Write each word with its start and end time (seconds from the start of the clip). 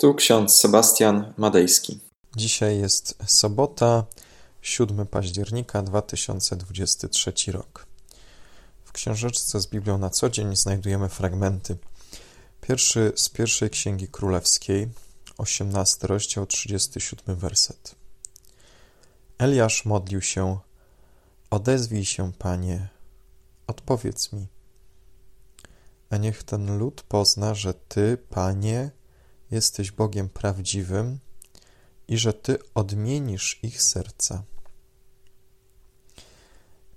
Tu 0.00 0.14
ksiądz 0.14 0.56
Sebastian 0.56 1.34
Madejski. 1.36 2.00
Dzisiaj 2.36 2.78
jest 2.78 3.18
sobota, 3.26 4.04
7 4.62 5.06
października 5.06 5.82
2023 5.82 7.32
rok. 7.52 7.86
W 8.84 8.92
książeczce 8.92 9.60
z 9.60 9.66
Biblią 9.66 9.98
na 9.98 10.10
co 10.10 10.30
dzień 10.30 10.56
znajdujemy 10.56 11.08
fragmenty. 11.08 11.76
Pierwszy 12.60 13.12
z 13.16 13.28
pierwszej 13.28 13.70
księgi 13.70 14.08
królewskiej, 14.08 14.88
18 15.38 16.06
rozdział, 16.06 16.46
37 16.46 17.36
werset. 17.36 17.94
Eliasz 19.38 19.84
modlił 19.84 20.22
się: 20.22 20.58
Odezwij 21.50 22.04
się, 22.04 22.32
panie, 22.32 22.88
odpowiedz 23.66 24.32
mi. 24.32 24.46
A 26.10 26.16
niech 26.16 26.42
ten 26.42 26.78
lud 26.78 27.02
pozna, 27.02 27.54
że 27.54 27.74
ty, 27.74 28.18
panie, 28.30 28.97
jesteś 29.50 29.90
Bogiem 29.90 30.28
prawdziwym 30.28 31.18
i 32.08 32.18
że 32.18 32.32
Ty 32.32 32.58
odmienisz 32.74 33.58
ich 33.62 33.82
serca. 33.82 34.42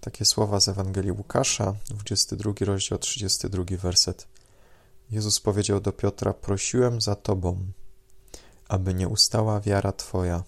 Takie 0.01 0.25
słowa 0.25 0.59
z 0.59 0.67
Ewangelii 0.67 1.11
Łukasza, 1.11 1.75
22 1.89 2.53
rozdział, 2.61 2.99
32 2.99 3.63
werset. 3.77 4.27
Jezus 5.11 5.39
powiedział 5.39 5.81
do 5.81 5.91
Piotra: 5.91 6.33
Prosiłem 6.33 7.01
za 7.01 7.15
Tobą, 7.15 7.71
aby 8.67 8.93
nie 8.93 9.07
ustała 9.07 9.61
wiara 9.61 9.91
Twoja. 9.91 10.43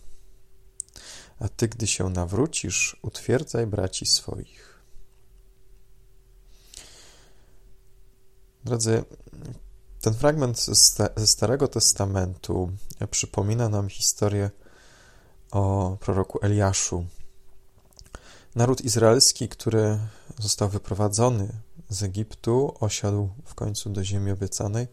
A 1.40 1.50
Ty, 1.50 1.68
gdy 1.68 1.88
się 1.88 2.10
nawrócisz, 2.10 2.98
utwierdzaj 3.02 3.68
braci 3.68 4.06
swoich. 4.06 4.84
Drodzy, 8.66 9.04
ten 10.04 10.14
fragment 10.14 10.66
ze 11.16 11.28
Starego 11.28 11.68
Testamentu 11.68 12.72
przypomina 13.12 13.70
nam 13.70 13.90
historię 13.90 14.50
o 15.52 15.98
proroku 16.00 16.40
Eliaszu. 16.42 17.06
Naród 18.56 18.82
izraelski, 18.82 19.50
który 19.50 20.00
został 20.40 20.70
wyprowadzony 20.70 21.50
z 21.90 22.04
Egiptu, 22.04 22.74
osiadł 22.80 23.30
w 23.46 23.56
końcu 23.56 23.90
do 23.90 24.04
ziemi 24.04 24.32
obiecanej, 24.32 24.88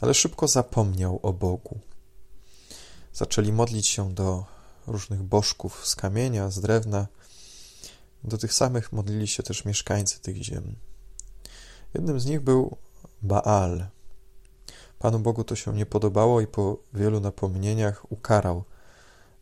ale 0.00 0.14
szybko 0.14 0.48
zapomniał 0.48 1.20
o 1.22 1.32
Bogu. 1.32 1.78
Zaczęli 3.12 3.52
modlić 3.52 3.86
się 3.86 4.14
do 4.14 4.44
różnych 4.86 5.22
bożków 5.22 5.86
z 5.86 5.96
kamienia, 5.96 6.50
z 6.50 6.60
drewna. 6.60 7.06
Do 8.24 8.38
tych 8.38 8.52
samych 8.52 8.92
modlili 8.92 9.28
się 9.28 9.42
też 9.42 9.64
mieszkańcy 9.64 10.20
tych 10.20 10.36
ziem. 10.36 10.76
Jednym 11.94 12.20
z 12.20 12.26
nich 12.26 12.40
był 12.40 12.76
Baal, 13.22 13.86
Panu 15.00 15.18
Bogu 15.18 15.44
to 15.44 15.56
się 15.56 15.74
nie 15.74 15.86
podobało 15.86 16.40
i 16.40 16.46
po 16.46 16.76
wielu 16.92 17.20
napomnieniach 17.20 18.12
ukarał 18.12 18.64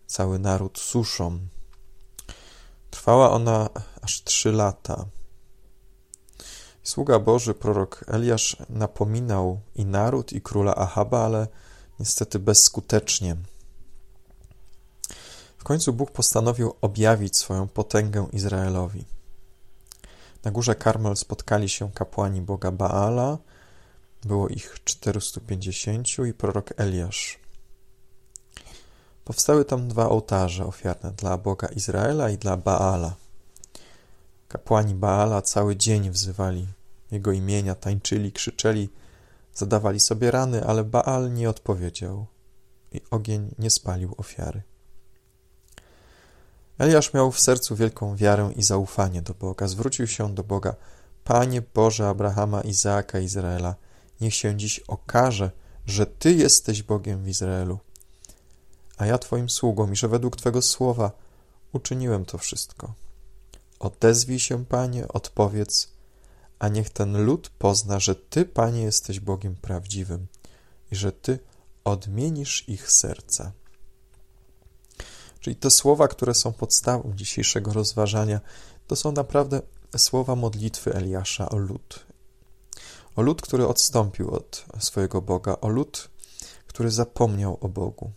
cały 0.06 0.38
naród 0.38 0.78
suszą. 0.78 1.38
Trwała 2.90 3.30
ona 3.30 3.68
aż 4.02 4.24
trzy 4.24 4.52
lata. 4.52 5.06
Sługa 6.82 7.18
Boży, 7.18 7.54
prorok 7.54 8.04
Eliasz, 8.08 8.56
napominał 8.68 9.60
i 9.74 9.84
naród, 9.84 10.32
i 10.32 10.40
króla 10.40 10.74
Ahaba, 10.74 11.24
ale 11.24 11.48
niestety 12.00 12.38
bezskutecznie. 12.38 13.36
W 15.58 15.64
końcu 15.64 15.92
Bóg 15.92 16.10
postanowił 16.10 16.74
objawić 16.80 17.36
swoją 17.36 17.68
potęgę 17.68 18.26
Izraelowi. 18.32 19.04
Na 20.44 20.50
górze 20.50 20.74
Karmel 20.74 21.16
spotkali 21.16 21.68
się 21.68 21.92
kapłani 21.92 22.42
Boga 22.42 22.70
Baala 22.70 23.38
było 24.24 24.48
ich 24.48 24.77
450 24.84 26.08
i 26.28 26.34
prorok 26.34 26.72
Eliasz. 26.77 27.38
Powstały 29.25 29.64
tam 29.64 29.88
dwa 29.88 30.08
ołtarze 30.08 30.66
ofiarne 30.66 31.12
dla 31.12 31.38
Boga 31.38 31.69
Izraela 31.69 32.30
i 32.30 32.38
dla 32.38 32.56
Baala. 32.56 33.14
Kapłani 34.48 34.94
Baala 34.94 35.42
cały 35.42 35.76
dzień 35.76 36.10
wzywali 36.10 36.66
jego 37.10 37.32
imienia, 37.32 37.75
tańczyli, 37.75 38.32
krzyczeli, 38.32 38.88
zadawali 39.54 40.00
sobie 40.00 40.31
rany, 40.31 40.65
ale 40.65 40.84
Baal 40.84 41.32
nie 41.32 41.50
odpowiedział 41.50 42.26
i 42.92 43.00
ogień 43.10 43.54
nie 43.59 43.71
spalił 43.71 44.15
ofiary. 44.16 44.62
Eliasz 46.78 47.15
miał 47.15 47.32
w 47.32 47.41
sercu 47.41 47.76
wielką 47.76 48.16
wiarę 48.16 48.50
i 48.56 48.62
zaufanie 48.62 49.22
do 49.22 49.34
Boga. 49.34 49.69
Zwrócił 49.69 50.06
się 50.06 50.34
do 50.34 50.44
Boga: 50.44 50.75
Panie 51.25 51.62
Boże 51.75 52.09
Abrahama, 52.09 52.60
Izaaka, 52.60 53.19
Izraela– 53.19 53.75
Niech 54.20 54.34
się 54.34 54.56
dziś 54.56 54.80
okaże, 54.80 55.50
że 55.86 56.06
Ty 56.06 56.34
jesteś 56.34 56.82
Bogiem 56.82 57.24
w 57.24 57.28
Izraelu, 57.28 57.78
a 58.96 59.06
ja 59.06 59.18
Twoim 59.18 59.50
sługą 59.50 59.92
i 59.92 59.96
że 59.96 60.08
według 60.08 60.36
Twego 60.36 60.62
słowa 60.62 61.12
uczyniłem 61.72 62.24
to 62.24 62.38
wszystko. 62.38 62.94
Odezwij 63.78 64.38
się, 64.38 64.64
Panie, 64.64 65.08
odpowiedz, 65.08 65.88
a 66.58 66.68
niech 66.68 66.90
ten 66.90 67.24
lud 67.24 67.50
pozna, 67.58 68.00
że 68.00 68.14
Ty, 68.14 68.44
Panie, 68.44 68.82
jesteś 68.82 69.20
Bogiem 69.20 69.56
prawdziwym 69.56 70.26
i 70.92 70.96
że 70.96 71.12
Ty 71.12 71.38
odmienisz 71.84 72.68
ich 72.68 72.92
serca. 72.92 73.52
Czyli 75.40 75.56
te 75.56 75.70
słowa, 75.70 76.08
które 76.08 76.34
są 76.34 76.52
podstawą 76.52 77.12
dzisiejszego 77.16 77.72
rozważania, 77.72 78.40
to 78.86 78.96
są 78.96 79.12
naprawdę 79.12 79.62
słowa 79.96 80.36
modlitwy 80.36 80.94
Eliasza 80.94 81.48
o 81.48 81.56
lud 81.56 82.07
o 83.18 83.22
lud, 83.22 83.42
który 83.42 83.66
odstąpił 83.66 84.30
od 84.30 84.64
swojego 84.78 85.22
Boga, 85.22 85.56
o 85.60 85.68
lud, 85.68 86.10
który 86.66 86.90
zapomniał 86.90 87.58
o 87.60 87.68
Bogu, 87.68 88.10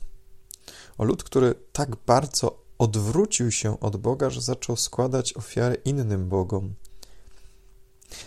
o 0.97 1.03
lud, 1.03 1.23
który 1.23 1.55
tak 1.71 1.95
bardzo 1.95 2.63
odwrócił 2.77 3.51
się 3.51 3.79
od 3.79 3.97
Boga, 3.97 4.29
że 4.29 4.41
zaczął 4.41 4.75
składać 4.75 5.33
ofiary 5.33 5.75
innym 5.85 6.29
Bogom. 6.29 6.73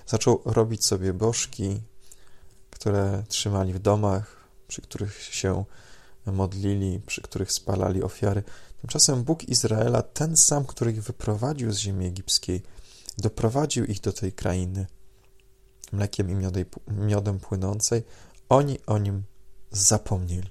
Zaczął 0.07 0.43
robić 0.45 0.85
sobie 0.85 1.13
bożki, 1.13 1.81
które 2.71 3.23
trzymali 3.29 3.73
w 3.73 3.79
domach, 3.79 4.37
przy 4.69 4.83
których 4.83 5.23
się 5.23 5.65
modlili, 6.27 7.01
przy 7.07 7.23
których 7.23 7.53
spalali 7.53 8.03
ofiary. 8.03 8.43
Tymczasem 8.81 9.25
Bóg 9.25 9.49
Izraela, 9.49 10.03
ten 10.03 10.37
sam, 10.37 10.65
który 10.65 10.91
ich 10.91 11.03
wyprowadził 11.03 11.73
z 11.73 11.79
ziemi 11.79 12.07
egipskiej, 12.07 12.63
doprowadził 13.19 13.85
ich 13.85 14.01
do 14.01 14.13
tej 14.13 14.33
krainy 14.33 14.87
mlekiem 15.95 16.31
i 16.31 16.35
miodej, 16.35 16.67
miodem 16.89 17.41
płynącej, 17.41 18.03
oni 18.49 18.79
o 18.87 18.99
nim 18.99 19.23
zapomnieli. 19.71 20.51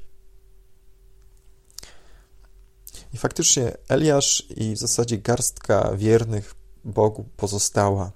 I 3.13 3.17
faktycznie 3.17 3.77
Eliasz 3.87 4.43
i 4.49 4.75
w 4.75 4.77
zasadzie 4.77 5.17
garstka 5.17 5.91
wiernych 5.95 6.55
Bogu 6.83 7.25
pozostała 7.37 8.11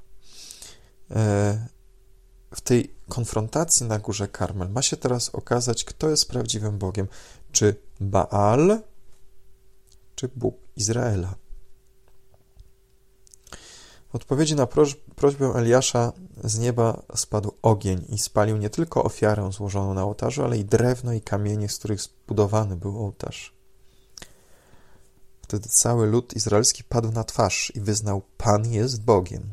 e, 1.12 1.68
w 2.56 2.62
tej 2.62 2.96
konfrontacji 3.10 3.86
na 3.86 4.00
górze 4.00 4.28
Karmel 4.28 4.70
ma 4.70 4.82
się 4.82 4.98
teraz 4.98 5.30
okazać, 5.30 5.84
kto 5.84 6.10
jest 6.10 6.30
prawdziwym 6.30 6.78
Bogiem. 6.78 7.08
Czy 7.52 7.76
Baal, 8.00 8.82
czy 10.16 10.28
Bóg 10.28 10.56
Izraela. 10.76 11.36
W 14.10 14.16
odpowiedzi 14.16 14.56
na 14.56 14.68
prośbę 14.68 15.07
Eliasza 15.56 16.14
z 16.44 16.60
nieba 16.60 17.02
spadł 17.16 17.52
ogień 17.62 18.06
i 18.10 18.18
spalił 18.18 18.58
nie 18.58 18.70
tylko 18.70 19.04
ofiarę 19.04 19.52
złożoną 19.52 19.94
na 19.94 20.04
ołtarzu, 20.04 20.44
ale 20.44 20.58
i 20.58 20.66
drewno 20.66 21.14
i 21.14 21.22
kamienie, 21.22 21.70
z 21.70 21.78
których 21.78 22.02
zbudowany 22.02 22.76
był 22.76 23.00
ołtarz. 23.00 23.54
Wtedy 25.42 25.70
cały 25.70 26.08
lud 26.08 26.36
izraelski 26.36 26.84
padł 26.84 27.12
na 27.12 27.24
twarz 27.24 27.72
i 27.76 27.82
wyznał: 27.82 28.22
Pan 28.38 28.72
jest 28.72 29.02
Bogiem. 29.02 29.44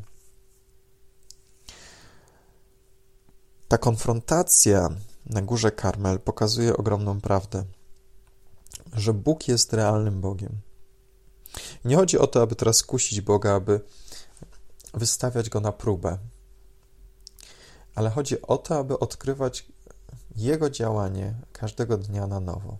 Ta 3.67 3.77
konfrontacja 3.77 4.89
na 5.25 5.41
górze 5.41 5.71
Karmel 5.71 6.19
pokazuje 6.19 6.77
ogromną 6.77 7.21
prawdę, 7.21 7.63
że 8.93 9.13
Bóg 9.13 9.47
jest 9.47 9.73
realnym 9.73 10.21
Bogiem. 10.21 10.51
Nie 11.85 11.95
chodzi 11.95 12.17
o 12.17 12.27
to, 12.27 12.41
aby 12.41 12.55
teraz 12.55 12.83
kusić 12.83 13.21
Boga, 13.21 13.53
aby 13.55 13.81
wystawiać 14.95 15.49
go 15.49 15.59
na 15.59 15.71
próbę. 15.71 16.17
Ale 17.95 18.09
chodzi 18.09 18.41
o 18.41 18.57
to, 18.57 18.77
aby 18.77 18.99
odkrywać 18.99 19.65
Jego 20.35 20.69
działanie 20.69 21.35
każdego 21.53 21.97
dnia 21.97 22.27
na 22.27 22.39
nowo. 22.39 22.77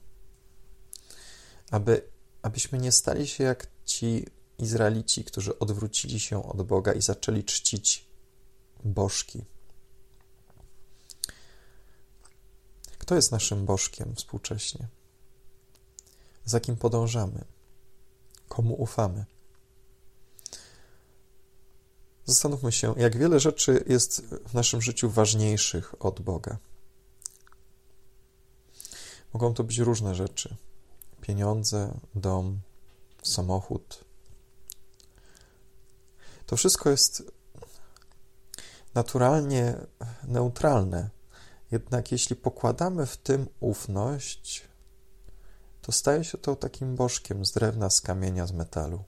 Aby, 1.71 2.01
abyśmy 2.41 2.77
nie 2.77 2.91
stali 2.91 3.27
się 3.27 3.43
jak 3.43 3.67
ci 3.85 4.25
Izraelici, 4.57 5.23
którzy 5.23 5.59
odwrócili 5.59 6.19
się 6.19 6.49
od 6.49 6.61
Boga 6.61 6.93
i 6.93 7.01
zaczęli 7.01 7.43
czcić 7.43 8.05
bożki. 8.83 9.45
Kto 12.97 13.15
jest 13.15 13.31
naszym 13.31 13.65
bożkiem 13.65 14.15
współcześnie? 14.15 14.87
Za 16.45 16.59
kim 16.59 16.75
podążamy? 16.75 17.43
Komu 18.47 18.73
ufamy? 18.73 19.25
Zastanówmy 22.25 22.71
się, 22.71 22.93
jak 22.97 23.17
wiele 23.17 23.39
rzeczy 23.39 23.83
jest 23.87 24.21
w 24.21 24.53
naszym 24.53 24.81
życiu 24.81 25.09
ważniejszych 25.09 26.05
od 26.05 26.21
Boga. 26.21 26.57
Mogą 29.33 29.53
to 29.53 29.63
być 29.63 29.77
różne 29.77 30.15
rzeczy: 30.15 30.55
pieniądze, 31.21 31.99
dom, 32.15 32.59
samochód. 33.23 34.05
To 36.45 36.57
wszystko 36.57 36.89
jest 36.89 37.23
naturalnie 38.93 39.75
neutralne. 40.23 41.09
Jednak 41.71 42.11
jeśli 42.11 42.35
pokładamy 42.35 43.05
w 43.05 43.17
tym 43.17 43.47
ufność, 43.59 44.67
to 45.81 45.91
staje 45.91 46.23
się 46.23 46.37
to 46.37 46.55
takim 46.55 46.95
bożkiem 46.95 47.45
z 47.45 47.51
drewna, 47.51 47.89
z 47.89 48.01
kamienia, 48.01 48.45
z 48.45 48.51
metalu. 48.51 49.03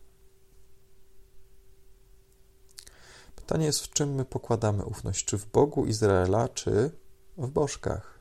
Pytanie 3.48 3.66
jest, 3.66 3.82
w 3.82 3.90
czym 3.90 4.16
my 4.16 4.26
pokładamy 4.26 4.86
ufność? 4.86 5.26
Czy 5.26 5.38
w 5.38 5.46
Bogu 5.46 5.86
Izraela, 5.86 6.50
czy 6.50 6.92
w 7.38 7.50
bożkach? 7.50 8.20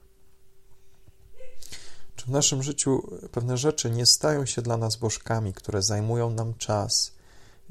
Czy 2.17 2.27
w 2.27 2.29
naszym 2.29 2.63
życiu 2.63 3.19
pewne 3.33 3.57
rzeczy 3.57 3.91
nie 3.91 4.07
stają 4.07 4.47
się 4.47 4.63
dla 4.63 4.77
nas 4.77 4.97
bożkami, 4.97 5.53
które 5.53 5.83
zajmują 5.83 6.31
nam 6.31 6.55
czas 6.55 7.13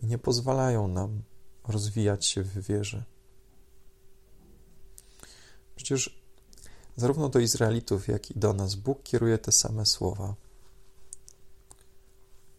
i 0.04 0.06
nie 0.06 0.18
pozwalają 0.18 0.88
nam 0.88 1.22
rozwijać 1.68 2.26
się 2.26 2.44
w 2.44 2.68
wierze? 2.68 3.04
Przecież 5.76 6.24
zarówno 6.96 7.30
do 7.30 7.40
Izraelitów, 7.40 8.08
jak 8.08 8.32
i 8.32 8.40
do 8.40 8.54
nas 8.54 8.76
Bóg 8.76 9.04
kieruje 9.04 9.38
te 9.38 9.52
same 9.52 9.86
słowa. 9.86 10.36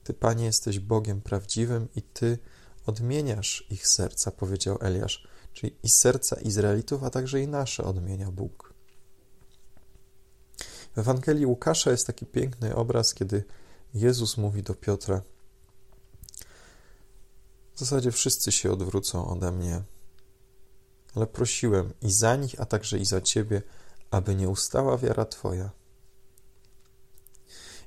Ty, 0.04 0.14
Panie, 0.14 0.44
jesteś 0.44 0.78
Bogiem 0.78 1.20
prawdziwym 1.20 1.88
i 1.96 2.02
Ty 2.02 2.38
odmieniasz 2.86 3.66
ich 3.70 3.88
serca, 3.88 4.30
powiedział 4.30 4.78
Eliasz, 4.80 5.28
czyli 5.52 5.76
i 5.82 5.88
serca 5.88 6.40
Izraelitów, 6.40 7.02
a 7.02 7.10
także 7.10 7.40
i 7.40 7.48
nasze 7.48 7.84
odmienia 7.84 8.30
Bóg. 8.30 8.74
W 10.94 10.98
Ewangelii 10.98 11.46
Łukasza 11.46 11.90
jest 11.90 12.06
taki 12.06 12.26
piękny 12.26 12.74
obraz, 12.74 13.14
kiedy 13.14 13.44
Jezus 13.94 14.36
mówi 14.36 14.62
do 14.62 14.74
Piotra: 14.74 15.22
W 17.74 17.78
zasadzie 17.78 18.12
wszyscy 18.12 18.52
się 18.52 18.72
odwrócą 18.72 19.28
ode 19.28 19.52
mnie, 19.52 19.82
ale 21.14 21.26
prosiłem 21.26 21.92
i 22.02 22.12
za 22.12 22.36
nich, 22.36 22.60
a 22.60 22.66
także 22.66 22.98
i 22.98 23.04
za 23.04 23.20
ciebie, 23.20 23.62
aby 24.10 24.34
nie 24.34 24.48
ustała 24.48 24.98
wiara 24.98 25.24
Twoja. 25.24 25.70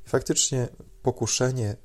I 0.05 0.09
faktycznie 0.09 0.67
pokuszenie, 1.01 1.75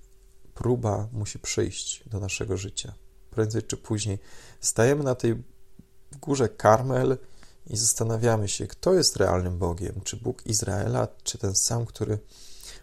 próba 0.55 1.09
musi 1.13 1.39
przyjść 1.39 2.09
do 2.09 2.21
naszego 2.21 2.57
życia. 2.57 2.95
Prędzej 3.35 3.63
czy 3.63 3.77
później 3.77 4.19
stajemy 4.61 5.05
na 5.05 5.15
tej 5.15 5.43
górze 6.21 6.49
Karmel 6.49 7.19
i 7.67 7.77
zastanawiamy 7.77 8.49
się, 8.49 8.67
kto 8.67 8.95
jest 8.95 9.17
realnym 9.17 9.59
Bogiem. 9.59 10.01
Czy 10.05 10.17
Bóg 10.17 10.47
Izraela, 10.47 11.09
czy 11.23 11.39
ten 11.39 11.55
sam, 11.55 11.87
który, 11.87 12.19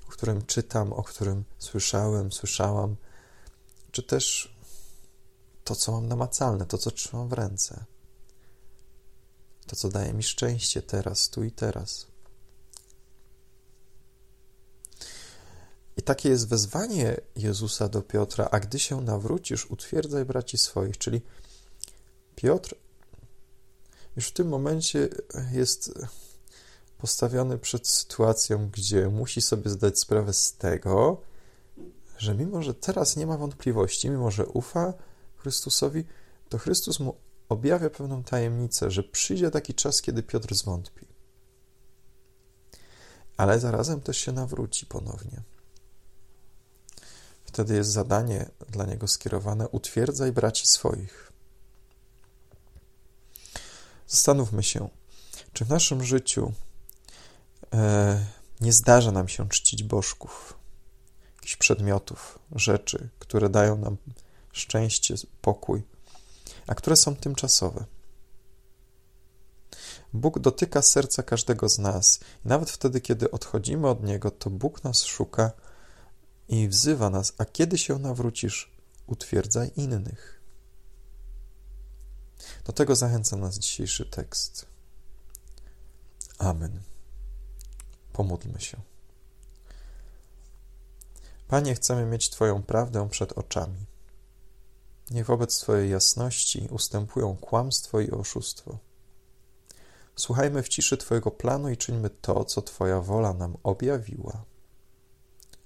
o 0.08 0.12
którym 0.12 0.46
czytam, 0.46 0.94
o 0.94 1.04
którym 1.04 1.44
słyszałem, 1.60 2.32
słyszałam, 2.32 2.96
czy 3.92 4.04
też 4.04 4.56
to, 5.64 5.76
co 5.76 5.92
mam 5.92 6.08
namacalne, 6.08 6.66
to, 6.66 6.78
co 6.78 6.92
trzymam 6.92 7.30
w 7.30 7.34
ręce 7.34 7.86
to, 9.72 9.76
co 9.76 9.90
daje 9.90 10.14
mi 10.14 10.24
szczęście 10.24 10.82
teraz, 10.82 11.30
tu 11.30 11.44
i 11.44 11.52
teraz. 11.52 12.08
I 16.02 16.04
takie 16.04 16.30
jest 16.30 16.48
wezwanie 16.48 17.18
Jezusa 17.36 17.90
do 17.90 18.02
Piotra, 18.02 18.48
a 18.52 18.60
gdy 18.60 18.80
się 18.80 19.02
nawrócisz, 19.02 19.66
utwierdzaj 19.66 20.26
braci 20.26 20.58
swoich, 20.58 20.98
czyli 20.98 21.22
Piotr 22.36 22.76
już 24.16 24.28
w 24.28 24.34
tym 24.34 24.48
momencie 24.48 25.10
jest 25.52 25.94
postawiony 26.98 27.58
przed 27.58 27.88
sytuacją, 27.88 28.70
gdzie 28.70 29.10
musi 29.10 29.42
sobie 29.42 29.70
zdać 29.70 30.00
sprawę 30.00 30.34
z 30.34 30.54
tego, 30.54 31.22
że 32.18 32.36
mimo, 32.36 32.62
że 32.62 32.74
teraz 32.74 33.18
nie 33.18 33.28
ma 33.28 33.38
wątpliwości, 33.38 34.10
mimo, 34.10 34.32
że 34.32 34.46
ufa 34.46 34.94
Chrystusowi, 35.38 36.06
to 36.50 36.58
Chrystus 36.58 37.00
mu 37.00 37.16
objawia 37.50 37.90
pewną 37.90 38.24
tajemnicę, 38.24 38.92
że 38.92 39.04
przyjdzie 39.04 39.52
taki 39.52 39.74
czas, 39.74 40.02
kiedy 40.02 40.24
Piotr 40.24 40.56
zwątpi. 40.56 41.06
Ale 43.38 43.60
zarazem 43.60 44.02
też 44.02 44.18
się 44.18 44.32
nawróci 44.32 44.86
ponownie. 44.86 45.51
Wtedy 47.52 47.76
jest 47.76 47.90
zadanie 47.90 48.50
dla 48.70 48.86
niego 48.86 49.08
skierowane: 49.08 49.70
utwierdzaj 49.70 50.32
braci 50.32 50.68
swoich. 50.68 51.32
Zastanówmy 54.08 54.64
się, 54.64 54.90
czy 55.54 55.66
w 55.66 55.70
naszym 55.70 56.04
życiu 56.04 56.54
e, 57.74 58.26
nie 58.62 58.74
zdarza 58.74 59.12
nam 59.12 59.28
się 59.28 59.50
czcić 59.50 59.84
bożków, 59.84 60.54
jakichś 61.36 61.56
przedmiotów, 61.56 62.40
rzeczy, 62.56 63.10
które 63.20 63.50
dają 63.50 63.78
nam 63.78 63.98
szczęście, 64.52 65.16
pokój, 65.42 65.84
a 66.68 66.76
które 66.76 66.96
są 66.96 67.16
tymczasowe. 67.16 67.86
Bóg 70.14 70.40
dotyka 70.40 70.82
serca 70.82 71.24
każdego 71.24 71.70
z 71.70 71.80
nas 71.80 72.20
nawet 72.46 72.70
wtedy, 72.70 73.02
kiedy 73.02 73.32
odchodzimy 73.32 73.88
od 73.88 74.04
Niego, 74.04 74.32
to 74.32 74.50
Bóg 74.50 74.84
nas 74.84 75.04
szuka 75.04 75.52
i 76.52 76.68
wzywa 76.68 77.10
nas, 77.10 77.34
a 77.38 77.46
kiedy 77.46 77.78
się 77.78 78.00
nawrócisz, 78.00 78.72
utwierdzaj 79.08 79.72
innych. 79.76 80.42
Do 82.66 82.74
tego 82.74 82.96
zachęca 82.96 83.36
nas 83.36 83.60
dzisiejszy 83.60 84.06
tekst. 84.06 84.66
Amen. 86.38 86.82
Pomódlmy 88.14 88.62
się. 88.62 88.82
Panie, 91.48 91.76
chcemy 91.76 92.06
mieć 92.06 92.30
Twoją 92.30 92.64
prawdę 92.64 93.10
przed 93.10 93.32
oczami. 93.32 93.86
Niech 95.12 95.26
wobec 95.26 95.60
Twojej 95.60 95.90
jasności 95.90 96.68
ustępują 96.72 97.38
kłamstwo 97.38 98.00
i 98.00 98.12
oszustwo. 98.12 98.78
Słuchajmy 100.16 100.64
w 100.64 100.70
ciszy 100.70 100.98
Twojego 100.98 101.32
planu 101.32 101.70
i 101.70 101.78
czyńmy 101.78 102.10
to, 102.10 102.46
co 102.46 102.62
Twoja 102.62 103.02
wola 103.02 103.34
nam 103.34 103.58
objawiła. 103.64 104.51